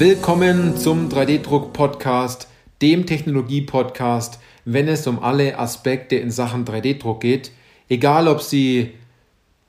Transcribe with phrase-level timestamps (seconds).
[0.00, 2.48] Willkommen zum 3D-Druck-Podcast,
[2.80, 7.52] dem Technologie-Podcast, wenn es um alle Aspekte in Sachen 3D-Druck geht.
[7.90, 8.94] Egal, ob Sie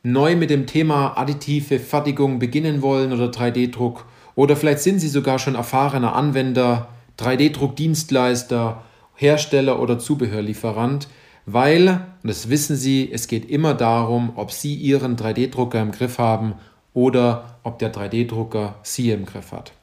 [0.04, 5.38] neu mit dem Thema additive Fertigung beginnen wollen oder 3D-Druck oder vielleicht sind Sie sogar
[5.38, 6.88] schon erfahrener Anwender,
[7.20, 8.84] 3D-Druck-Dienstleister,
[9.16, 11.10] Hersteller oder Zubehörlieferant,
[11.46, 11.90] weil,
[12.24, 16.54] und das wissen Sie, es geht immer darum, ob Sie Ihren 3D-Drucker im Griff haben
[16.94, 19.74] oder ob der 3D-Drucker Sie im Griff hat.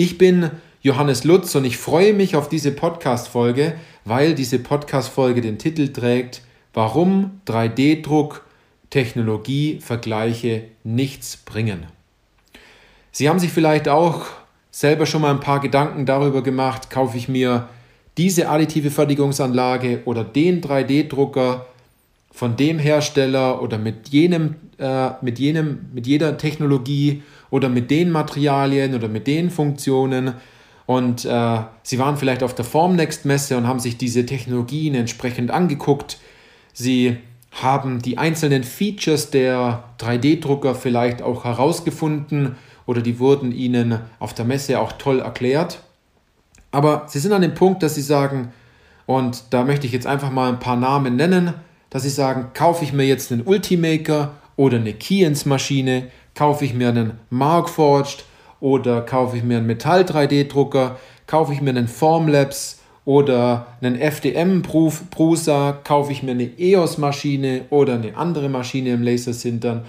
[0.00, 5.58] Ich bin Johannes Lutz und ich freue mich auf diese Podcast-Folge, weil diese Podcast-Folge den
[5.58, 8.44] Titel trägt, warum 3D-Druck
[8.90, 11.86] Technologie-Vergleiche nichts bringen.
[13.10, 14.26] Sie haben sich vielleicht auch
[14.70, 17.68] selber schon mal ein paar Gedanken darüber gemacht, kaufe ich mir
[18.18, 21.66] diese additive Fertigungsanlage oder den 3D-Drucker
[22.30, 28.10] von dem Hersteller oder mit jenem, äh, mit jenem, mit jeder Technologie oder mit den
[28.10, 30.34] Materialien oder mit den Funktionen.
[30.86, 36.18] Und äh, sie waren vielleicht auf der Formnext-Messe und haben sich diese Technologien entsprechend angeguckt.
[36.72, 37.18] Sie
[37.52, 44.44] haben die einzelnen Features der 3D-Drucker vielleicht auch herausgefunden oder die wurden ihnen auf der
[44.44, 45.82] Messe auch toll erklärt.
[46.70, 48.52] Aber sie sind an dem Punkt, dass sie sagen,
[49.06, 51.54] und da möchte ich jetzt einfach mal ein paar Namen nennen,
[51.90, 56.08] dass sie sagen, kaufe ich mir jetzt einen Ultimaker oder eine Keyence-Maschine,
[56.38, 58.24] kaufe ich mir einen Markforged
[58.60, 65.80] oder kaufe ich mir einen Metall 3D-Drucker, kaufe ich mir einen Formlabs oder einen FDM-Prusa,
[65.82, 69.84] kaufe ich mir eine EOS-Maschine oder eine andere Maschine im Lasersintern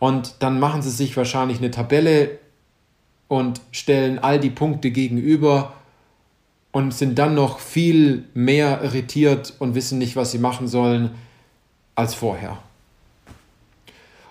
[0.00, 2.40] und dann machen sie sich wahrscheinlich eine Tabelle
[3.28, 5.72] und stellen all die Punkte gegenüber
[6.72, 11.10] und sind dann noch viel mehr irritiert und wissen nicht, was sie machen sollen
[11.94, 12.58] als vorher.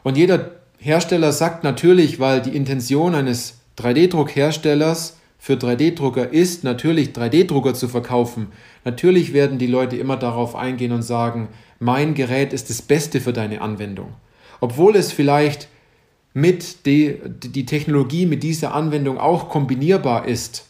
[0.03, 0.51] Und jeder
[0.85, 8.49] Hersteller sagt natürlich, weil die Intention eines 3D-Druckherstellers für 3D-Drucker ist, natürlich 3D-Drucker zu verkaufen.
[8.83, 11.47] Natürlich werden die Leute immer darauf eingehen und sagen,
[11.79, 14.13] mein Gerät ist das Beste für deine Anwendung.
[14.59, 15.69] Obwohl es vielleicht
[16.35, 20.67] mit die, die Technologie, mit dieser Anwendung auch kombinierbar ist,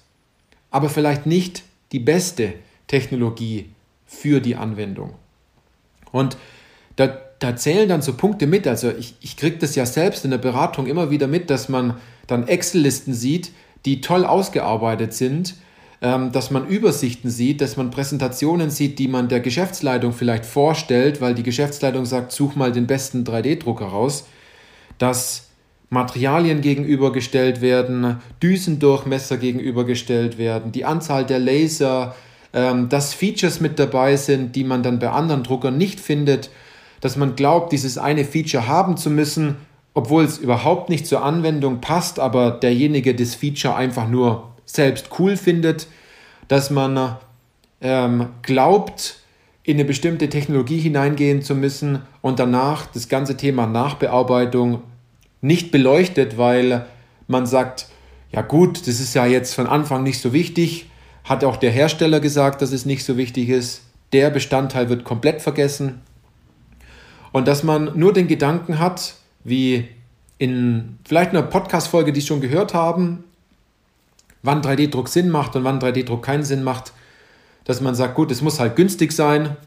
[0.72, 2.54] aber vielleicht nicht die beste
[2.88, 3.70] Technologie
[4.06, 5.16] für die Anwendung.
[6.14, 6.38] Und
[6.96, 8.68] da da zählen dann so Punkte mit.
[8.68, 11.98] Also ich, ich kriege das ja selbst in der Beratung immer wieder mit, dass man
[12.26, 13.52] dann Excel-Listen sieht,
[13.86, 15.54] die toll ausgearbeitet sind,
[16.02, 21.22] ähm, dass man Übersichten sieht, dass man Präsentationen sieht, die man der Geschäftsleitung vielleicht vorstellt,
[21.22, 24.26] weil die Geschäftsleitung sagt, such mal den besten 3D-Drucker raus,
[24.98, 25.50] dass
[25.92, 32.16] Materialien gegenübergestellt werden, Düsendurchmesser gegenübergestellt werden, die Anzahl der Laser,
[32.54, 36.50] ähm, dass Features mit dabei sind, die man dann bei anderen Druckern nicht findet
[37.06, 39.58] dass man glaubt, dieses eine Feature haben zu müssen,
[39.94, 45.38] obwohl es überhaupt nicht zur Anwendung passt, aber derjenige das Feature einfach nur selbst cool
[45.38, 45.86] findet,
[46.48, 47.18] dass man
[47.80, 49.18] ähm, glaubt,
[49.62, 54.82] in eine bestimmte Technologie hineingehen zu müssen und danach das ganze Thema Nachbearbeitung
[55.42, 56.88] nicht beleuchtet, weil
[57.28, 57.86] man sagt,
[58.32, 60.90] ja gut, das ist ja jetzt von Anfang nicht so wichtig,
[61.24, 65.44] hat auch der Hersteller gesagt, dass es nicht so wichtig ist, der Bestandteil wird komplett
[65.44, 66.02] vergessen,
[67.36, 69.90] und dass man nur den Gedanken hat, wie
[70.38, 73.26] in vielleicht einer Podcast-Folge, die Sie schon gehört haben,
[74.42, 76.94] wann 3D-Druck Sinn macht und wann 3D-Druck keinen Sinn macht,
[77.66, 79.58] dass man sagt, gut, es muss halt günstig sein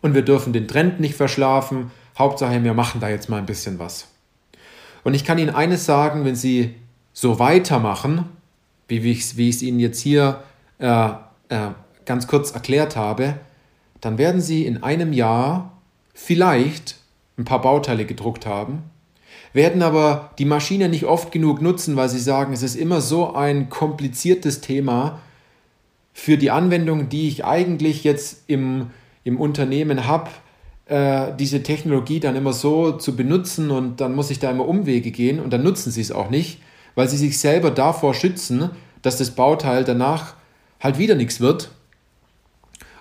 [0.00, 1.90] und wir dürfen den Trend nicht verschlafen.
[2.18, 4.06] Hauptsache, wir machen da jetzt mal ein bisschen was.
[5.04, 6.76] Und ich kann Ihnen eines sagen, wenn Sie
[7.12, 8.24] so weitermachen,
[8.88, 10.44] wie ich, wie es Ihnen jetzt hier
[10.78, 11.10] äh,
[11.50, 11.72] äh,
[12.06, 13.34] ganz kurz erklärt habe,
[14.00, 15.76] dann werden Sie in einem Jahr
[16.22, 16.96] vielleicht
[17.38, 18.82] ein paar Bauteile gedruckt haben,
[19.52, 23.32] werden aber die Maschine nicht oft genug nutzen, weil sie sagen, es ist immer so
[23.32, 25.20] ein kompliziertes Thema
[26.12, 28.90] für die Anwendung, die ich eigentlich jetzt im,
[29.24, 30.30] im Unternehmen habe,
[30.86, 35.10] äh, diese Technologie dann immer so zu benutzen und dann muss ich da immer Umwege
[35.10, 36.60] gehen und dann nutzen sie es auch nicht,
[36.94, 38.70] weil sie sich selber davor schützen,
[39.02, 40.34] dass das Bauteil danach
[40.80, 41.70] halt wieder nichts wird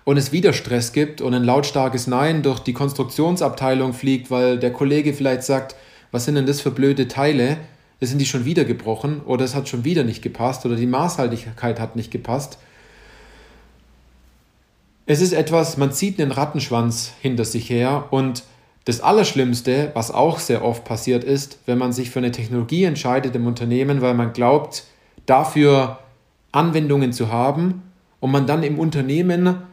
[0.03, 4.73] und es wieder Stress gibt und ein lautstarkes Nein durch die Konstruktionsabteilung fliegt, weil der
[4.73, 5.75] Kollege vielleicht sagt,
[6.11, 7.57] was sind denn das für blöde Teile?
[8.01, 11.79] Sind die schon wieder gebrochen oder es hat schon wieder nicht gepasst oder die Maßhaltigkeit
[11.79, 12.57] hat nicht gepasst.
[15.05, 18.43] Es ist etwas, man zieht einen Rattenschwanz hinter sich her und
[18.85, 23.35] das Allerschlimmste, was auch sehr oft passiert ist, wenn man sich für eine Technologie entscheidet
[23.35, 24.85] im Unternehmen, weil man glaubt,
[25.25, 25.99] dafür
[26.51, 27.83] Anwendungen zu haben
[28.19, 29.63] und man dann im Unternehmen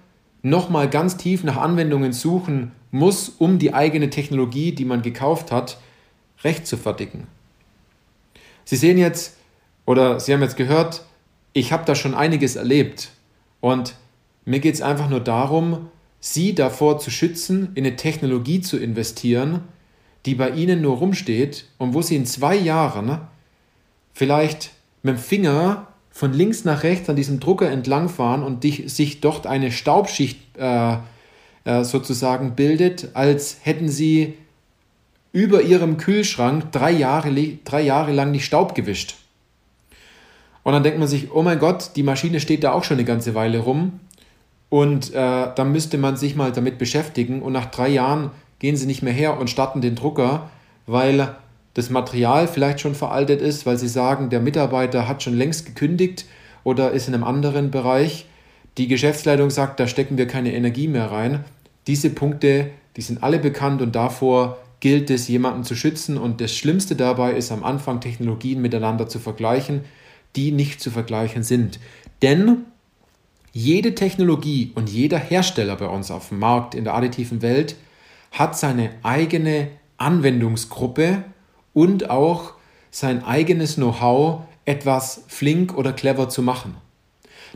[0.49, 5.79] nochmal ganz tief nach Anwendungen suchen muss, um die eigene Technologie, die man gekauft hat,
[6.45, 7.27] recht zu fertigen.
[8.65, 9.37] Sie sehen jetzt,
[9.87, 11.05] Oder Sie haben jetzt gehört,
[11.53, 13.11] ich habe da schon einiges erlebt.
[13.61, 13.95] Und
[14.45, 15.89] mir geht es einfach nur darum,
[16.19, 19.61] Sie davor zu schützen, in eine Technologie zu investieren,
[20.27, 23.21] die bei Ihnen nur rumsteht und wo Sie in zwei Jahren
[24.13, 24.73] vielleicht
[25.03, 29.47] mit dem Finger von links nach rechts an diesem Drucker entlangfahren und dich, sich dort
[29.47, 30.97] eine Staubschicht äh,
[31.67, 34.33] äh, sozusagen bildet, als hätten Sie
[35.33, 37.31] über Ihrem Kühlschrank drei Jahre,
[37.65, 39.17] drei Jahre lang nicht Staub gewischt.
[40.63, 43.05] Und dann denkt man sich, oh mein Gott, die Maschine steht da auch schon eine
[43.05, 44.01] ganze Weile rum.
[44.71, 47.43] Und äh, dann müsste man sich mal damit beschäftigen.
[47.43, 50.49] Und nach drei Jahren gehen sie nicht mehr her und starten den Drucker,
[50.87, 51.37] weil
[51.77, 56.25] das Material vielleicht schon veraltet ist, weil sie sagen, der Mitarbeiter hat schon längst gekündigt
[56.65, 58.25] oder ist in einem anderen Bereich.
[58.79, 61.45] Die Geschäftsleitung sagt, da stecken wir keine Energie mehr rein.
[61.87, 66.17] Diese Punkte, die sind alle bekannt und davor gilt es, jemanden zu schützen.
[66.17, 69.83] Und das Schlimmste dabei ist am Anfang Technologien miteinander zu vergleichen,
[70.35, 71.79] die nicht zu vergleichen sind.
[72.23, 72.65] Denn
[73.53, 77.77] jede Technologie und jeder Hersteller bei uns auf dem Markt in der additiven Welt
[78.33, 79.69] hat seine eigene
[79.99, 81.23] Anwendungsgruppe
[81.77, 82.55] und auch
[82.91, 86.75] sein eigenes Know-how, etwas flink oder clever zu machen.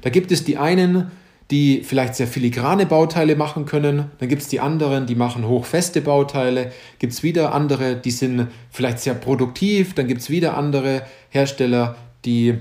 [0.03, 1.11] Da gibt es die einen,
[1.51, 6.03] die vielleicht sehr filigrane Bauteile machen können, dann gibt es die anderen, die machen hochfeste
[6.03, 11.03] Bauteile, gibt es wieder andere, die sind vielleicht sehr produktiv, dann gibt es wieder andere
[11.31, 11.97] Hersteller,
[12.27, 12.59] die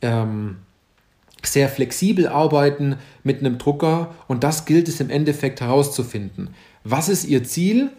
[0.00, 0.56] ähm,
[1.42, 6.54] sehr flexibel arbeiten mit einem Drucker und das gilt es im Endeffekt herauszufinden.
[6.84, 7.90] Was ist ihr Ziel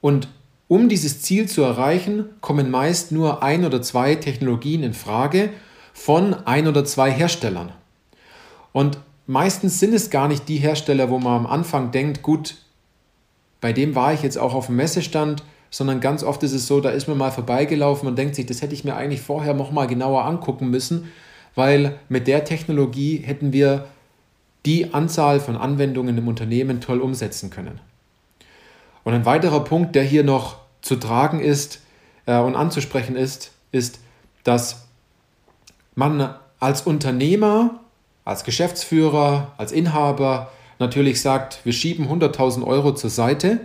[0.00, 0.26] und
[0.68, 5.50] um dieses Ziel zu erreichen, kommen meist nur ein oder zwei Technologien in Frage
[5.94, 7.72] von ein oder zwei Herstellern.
[8.72, 12.56] Und meistens sind es gar nicht die Hersteller, wo man am Anfang denkt, gut,
[13.60, 16.80] bei dem war ich jetzt auch auf dem Messestand, sondern ganz oft ist es so,
[16.80, 19.72] da ist man mal vorbeigelaufen und denkt sich, das hätte ich mir eigentlich vorher noch
[19.72, 21.10] mal genauer angucken müssen,
[21.54, 23.86] weil mit der Technologie hätten wir
[24.64, 27.80] die Anzahl von Anwendungen im Unternehmen toll umsetzen können.
[29.08, 31.80] Und ein weiterer Punkt, der hier noch zu tragen ist
[32.26, 34.00] äh, und anzusprechen ist, ist,
[34.44, 34.86] dass
[35.94, 37.80] man als Unternehmer,
[38.26, 43.60] als Geschäftsführer, als Inhaber natürlich sagt, wir schieben 100.000 Euro zur Seite,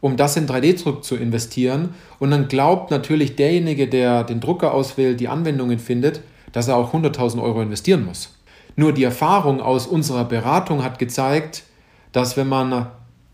[0.00, 1.94] um das in 3D-Druck zu investieren.
[2.18, 6.22] Und dann glaubt natürlich derjenige, der den Drucker auswählt, die Anwendungen findet,
[6.52, 8.38] dass er auch 100.000 Euro investieren muss.
[8.76, 11.64] Nur die Erfahrung aus unserer Beratung hat gezeigt,
[12.12, 12.86] dass wenn man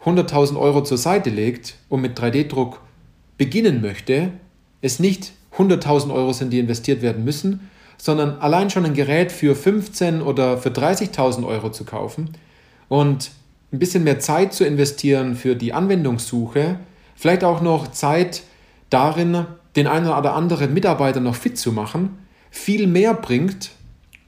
[0.04, 2.80] 100.000 Euro zur Seite legt und mit 3D-Druck
[3.36, 4.32] beginnen möchte,
[4.80, 9.56] es nicht 100.000 Euro sind, die investiert werden müssen, sondern allein schon ein Gerät für
[9.56, 12.30] 15 oder für 30.000 Euro zu kaufen
[12.88, 13.30] und
[13.72, 16.78] ein bisschen mehr Zeit zu investieren für die Anwendungssuche,
[17.16, 18.42] vielleicht auch noch Zeit
[18.88, 19.46] darin,
[19.76, 22.18] den einen oder anderen Mitarbeiter noch fit zu machen,
[22.50, 23.70] viel mehr bringt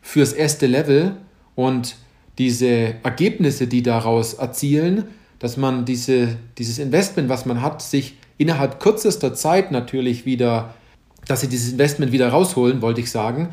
[0.02, 1.17] fürs erste Level
[1.55, 1.96] und
[2.38, 5.05] diese Ergebnisse, die daraus erzielen,
[5.41, 10.75] dass man diese, dieses Investment, was man hat, sich innerhalb kürzester Zeit natürlich wieder,
[11.27, 13.49] dass sie dieses Investment wieder rausholen, wollte ich sagen,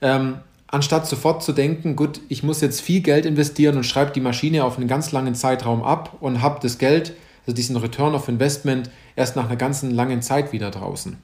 [0.00, 4.20] ähm, anstatt sofort zu denken, gut, ich muss jetzt viel Geld investieren und schreibe die
[4.20, 8.28] Maschine auf einen ganz langen Zeitraum ab und habe das Geld, also diesen Return of
[8.28, 11.18] Investment, erst nach einer ganzen langen Zeit wieder draußen.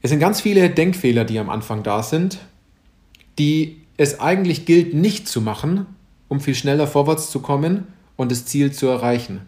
[0.00, 2.38] Es sind ganz viele Denkfehler, die am Anfang da sind,
[3.38, 5.86] die es eigentlich gilt nicht zu machen,
[6.28, 7.86] um viel schneller vorwärts zu kommen
[8.18, 9.40] und das Ziel zu erreichen.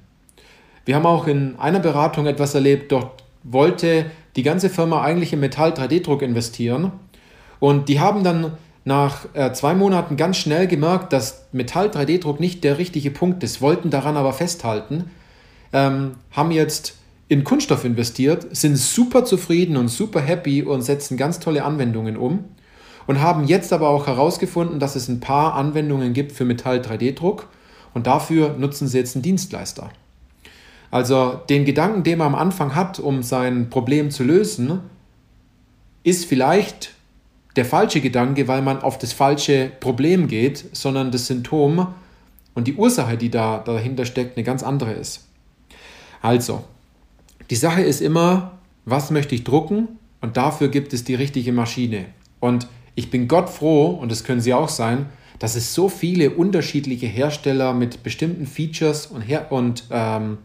[0.87, 5.41] Wir haben auch in einer Beratung etwas erlebt, dort wollte die ganze Firma eigentlich in
[5.41, 6.93] Metall-3D-Druck investieren.
[7.59, 8.53] Und die haben dann
[8.85, 13.91] nach äh, zwei Monaten ganz schnell gemerkt, dass Metall-3D-Druck nicht der richtige Punkt ist, wollten
[13.91, 15.11] daran aber festhalten,
[15.73, 16.95] ähm, haben jetzt
[17.29, 22.45] in Kunststoff investiert, sind super zufrieden und super happy und setzen ganz tolle Anwendungen um
[23.07, 27.49] und haben jetzt aber auch herausgefunden, dass es ein paar Anwendungen gibt für Metall-3D-Druck
[27.95, 29.91] und dafür nutzen sie jetzt einen Dienstleister.
[30.91, 34.81] Also den Gedanken, den man am Anfang hat, um sein Problem zu lösen,
[36.03, 36.93] ist vielleicht
[37.57, 41.89] der falsche Gedanke, weil man auf das falsche Problem geht, sondern das Symptom
[42.55, 45.29] und die Ursache, die da dahinter steckt, eine ganz andere ist.
[46.23, 46.65] Also,
[47.51, 49.89] die Sache ist immer, was möchte ich drucken
[50.21, 52.07] und dafür gibt es die richtige Maschine.
[52.41, 55.07] Und ich bin Gott froh, und das können Sie auch sein,
[55.41, 60.39] dass es so viele unterschiedliche Hersteller mit bestimmten Features und, und, ähm,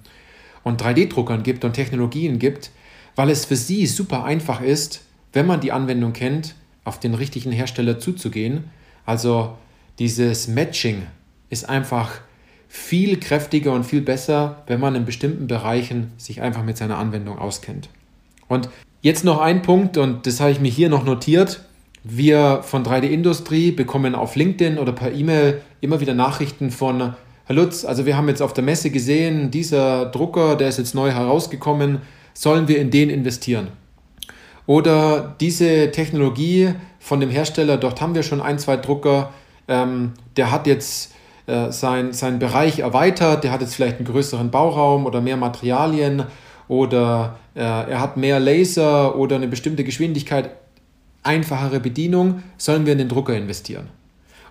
[0.64, 2.72] und 3D-Druckern gibt und Technologien gibt,
[3.16, 5.02] weil es für Sie super einfach ist,
[5.34, 8.64] wenn man die Anwendung kennt, auf den richtigen Hersteller zuzugehen.
[9.06, 9.56] Also
[10.00, 11.04] dieses Matching
[11.52, 12.22] ist einfach
[12.68, 17.38] viel kräftiger und viel besser, wenn man in bestimmten Bereichen sich einfach mit seiner Anwendung
[17.38, 17.90] auskennt.
[18.48, 18.70] Und
[19.06, 21.62] Jetzt noch ein Punkt und das habe ich mir hier noch notiert.
[22.08, 27.56] Wir von 3D Industrie bekommen auf LinkedIn oder per E-Mail immer wieder Nachrichten von Herr
[27.56, 31.10] Lutz, also wir haben jetzt auf der Messe gesehen, dieser Drucker, der ist jetzt neu
[31.10, 32.04] herausgekommen,
[32.36, 33.70] sollen wir in den investieren?
[34.68, 39.32] Oder diese Technologie von dem Hersteller, dort haben wir schon ein, zwei Drucker,
[39.68, 41.12] ähm, der hat jetzt
[41.48, 46.26] äh, sein, seinen Bereich erweitert, der hat jetzt vielleicht einen größeren Bauraum oder mehr Materialien
[46.68, 50.52] oder äh, er hat mehr Laser oder eine bestimmte Geschwindigkeit,
[51.26, 53.88] einfachere Bedienung, sollen wir in den Drucker investieren?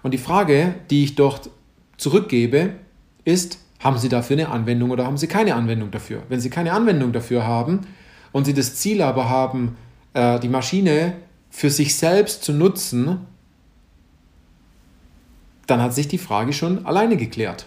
[0.03, 1.51] Und die Frage, die ich dort
[1.97, 2.75] zurückgebe,
[3.25, 6.23] ist, haben Sie dafür eine Anwendung oder haben Sie keine Anwendung dafür?
[6.29, 7.81] Wenn Sie keine Anwendung dafür haben
[8.33, 9.77] und Sie das Ziel aber haben,
[10.15, 11.15] äh, die Maschine
[11.51, 13.19] für sich selbst zu nutzen,
[15.67, 17.67] dann hat sich die Frage schon alleine geklärt.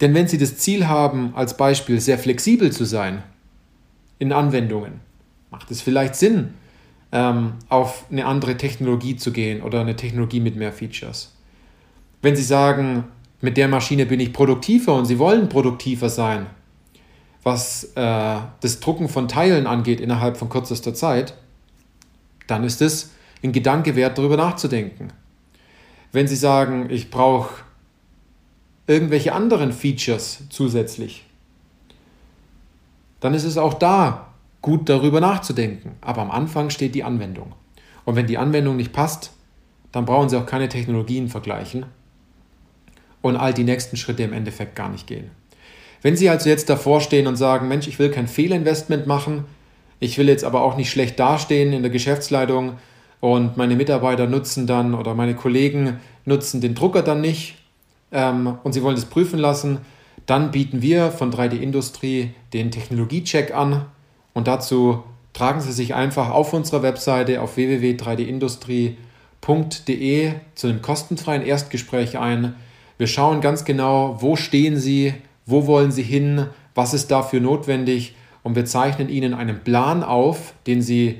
[0.00, 3.22] Denn wenn Sie das Ziel haben, als Beispiel sehr flexibel zu sein
[4.18, 5.00] in Anwendungen,
[5.50, 6.54] macht es vielleicht Sinn,
[7.12, 11.32] ähm, auf eine andere Technologie zu gehen oder eine Technologie mit mehr Features.
[12.20, 13.04] Wenn Sie sagen,
[13.40, 16.46] mit der Maschine bin ich produktiver und Sie wollen produktiver sein,
[17.42, 21.34] was äh, das Drucken von Teilen angeht innerhalb von kürzester Zeit,
[22.46, 23.12] dann ist es
[23.42, 25.08] ein Gedanke wert, darüber nachzudenken.
[26.12, 27.62] Wenn Sie sagen, ich brauche
[28.86, 31.24] irgendwelche anderen Features zusätzlich,
[33.20, 34.27] dann ist es auch da
[34.62, 35.92] gut darüber nachzudenken.
[36.00, 37.54] Aber am Anfang steht die Anwendung.
[38.04, 39.32] Und wenn die Anwendung nicht passt,
[39.92, 41.86] dann brauchen Sie auch keine Technologien vergleichen
[43.22, 45.30] und all die nächsten Schritte im Endeffekt gar nicht gehen.
[46.02, 49.44] Wenn Sie also jetzt davor stehen und sagen, Mensch, ich will kein Fehlinvestment machen,
[50.00, 52.78] ich will jetzt aber auch nicht schlecht dastehen in der Geschäftsleitung
[53.20, 57.56] und meine Mitarbeiter nutzen dann oder meine Kollegen nutzen den Drucker dann nicht
[58.12, 59.78] ähm, und sie wollen das prüfen lassen,
[60.26, 63.86] dann bieten wir von 3D Industrie den Technologiecheck an
[64.38, 65.02] und dazu
[65.32, 72.54] tragen Sie sich einfach auf unserer Webseite auf www.3dindustrie.de zu einem kostenfreien Erstgespräch ein.
[72.98, 75.12] Wir schauen ganz genau, wo stehen Sie,
[75.44, 78.14] wo wollen Sie hin, was ist dafür notwendig
[78.44, 81.18] und wir zeichnen Ihnen einen Plan auf, den Sie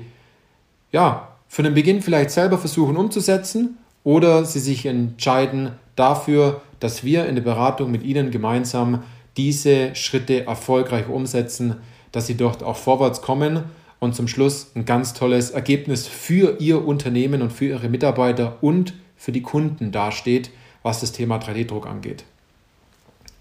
[0.93, 7.25] ja, für den Beginn vielleicht selber versuchen umzusetzen oder Sie sich entscheiden dafür, dass wir
[7.25, 9.03] in der Beratung mit Ihnen gemeinsam
[9.35, 13.63] diese Schritte erfolgreich umsetzen, dass Sie dort auch vorwärts kommen
[13.99, 18.93] und zum Schluss ein ganz tolles Ergebnis für Ihr Unternehmen und für Ihre Mitarbeiter und
[19.17, 20.51] für die Kunden dasteht,
[20.83, 22.23] was das Thema 3D-Druck angeht.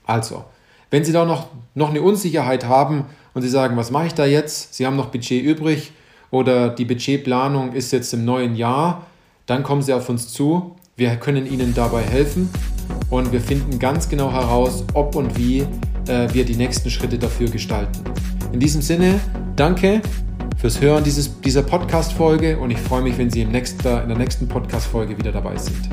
[0.04, 0.44] Also,
[0.90, 4.26] wenn Sie da noch, noch eine Unsicherheit haben und Sie sagen, was mache ich da
[4.26, 4.74] jetzt?
[4.74, 5.92] Sie haben noch Budget übrig
[6.30, 9.06] oder die Budgetplanung ist jetzt im neuen Jahr,
[9.46, 10.76] dann kommen Sie auf uns zu.
[10.96, 12.50] Wir können Ihnen dabei helfen
[13.10, 15.60] und wir finden ganz genau heraus, ob und wie
[16.08, 18.02] äh, wir die nächsten Schritte dafür gestalten.
[18.52, 19.20] In diesem Sinne,
[19.56, 20.00] danke
[20.56, 24.18] fürs Hören dieses, dieser Podcast-Folge und ich freue mich, wenn Sie im nächsten, in der
[24.18, 25.88] nächsten Podcast-Folge wieder dabei sind.